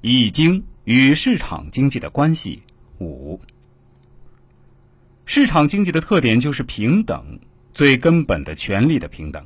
[0.00, 2.62] 易经与市场经济的关系
[3.00, 3.40] 五。
[5.24, 7.40] 市场经济的特点就是平等，
[7.74, 9.44] 最根本的权利的平等。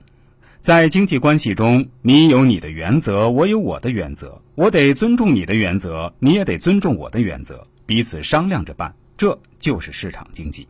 [0.61, 10.69] 在经济关系中，你有你的原则，我有我的原则，我得尊重你的原则，你也得尊重我的原则，彼此商量着办，这就是市场经济。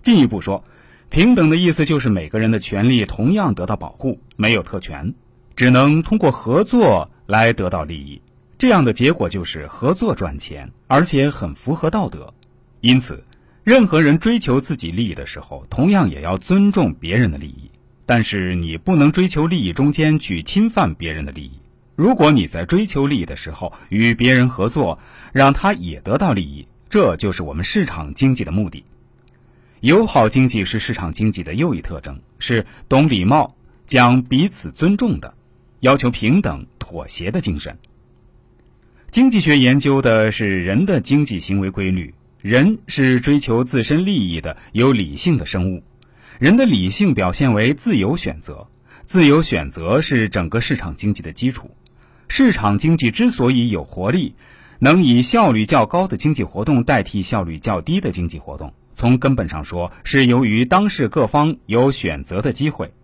[0.00, 0.62] 进一步说，
[1.10, 5.12] 平等的意思就是每个人的权利同样得到保护，没有特权，
[5.56, 8.22] 只能通过合作来得到利益。
[8.62, 12.32] 这样的结果就是合作赚钱，而且很符合道德。
[12.80, 13.24] 因此，
[13.64, 17.72] 任何人追求自己利益的时候，同样也要尊重别人的利益。
[18.06, 21.58] 但是你不能追求利益中间去侵犯别人的利益。
[21.96, 25.00] 如果你在追求利益的时候与别人合作，
[25.32, 28.84] 让他也得到利益，这就是我们市场经济的目的。
[29.80, 33.56] 友好经济是市场经济的又一特征，是懂礼貌、
[33.88, 35.34] 讲彼此尊重的，
[35.80, 37.76] 要求平等、妥协的精神。
[39.12, 45.82] 经济学研究的是人的经济行为规律，人是追求自身利益的有理性的生物，
[46.38, 48.68] 人的理性表现为自由选择，
[49.04, 51.72] 自由选择是整个市场经济的基础。
[52.26, 54.34] 市场经济之所以有活力，
[54.78, 58.72] 能以效率较高的经济活动代替效率较低的经济活动。
[58.94, 62.94] 从根本上说，是由于当事各方有选择的机会，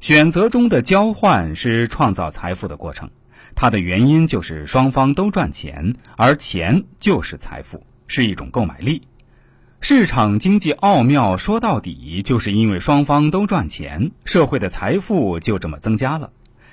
[0.00, 3.10] 选择中的交换是创造财富的过程，
[3.54, 9.02] 它的原因就是双方都赚钱，而钱就是财富，是一种购买力。
[9.80, 16.32] 市场经济奥妙说到底，就是因为双方都赚钱，社会的财富就这么增加了。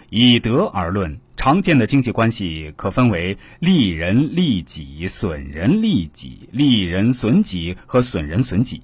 [0.10, 1.20] 以德而论。
[1.38, 8.84] 常见的经济关系可分为利人利己、损人利己、利人损己和损人损己。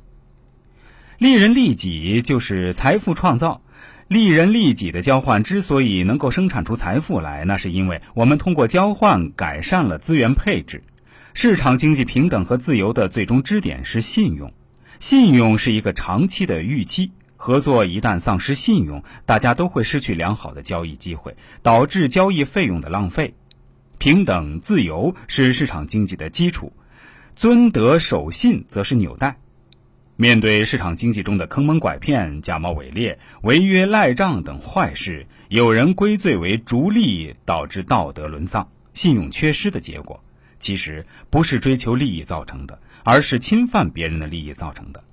[1.19, 3.61] 利人利己就是财富创造，
[4.07, 10.81] 利人利己的交换之所以能够生产出财富来，那是因为我们通过交换改善了资源配置。
[11.33, 14.53] 市场经济平等和自由的最终支点是信用，
[14.99, 17.11] 信用是一个长期的预期。
[17.35, 23.35] 合作一旦丧失信用，大家都会失去良好的交易机会，导致交易费用的浪费。
[23.97, 26.71] 平等、自由是市场经济的基础，
[27.35, 29.37] 尊德守信则是纽带。
[30.19, 40.23] 面对市场经济中的坑蒙拐骗、假冒伪劣、违约赖账等坏事，有人归罪为逐利导致道德沦丧、信用缺失的结果。
[40.57, 45.03] 其实不是追求利益造成的，而是侵犯别人的利益造成的。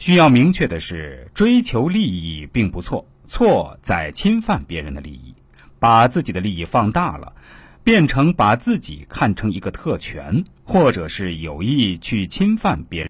[0.00, 5.36] 需要明确的是，追求利益并不错，错在侵犯别人的利益，
[5.78, 7.32] 把自己的利益放大了，
[7.84, 13.00] 变成把自己看成一个特权，或者是有意去侵犯别人。